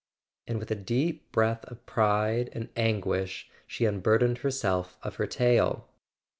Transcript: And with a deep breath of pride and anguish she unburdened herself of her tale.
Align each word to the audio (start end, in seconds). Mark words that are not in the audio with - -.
And 0.47 0.57
with 0.57 0.71
a 0.71 0.75
deep 0.75 1.31
breath 1.31 1.63
of 1.65 1.85
pride 1.85 2.49
and 2.53 2.69
anguish 2.75 3.51
she 3.67 3.85
unburdened 3.85 4.39
herself 4.39 4.97
of 5.03 5.17
her 5.17 5.27
tale. 5.27 5.89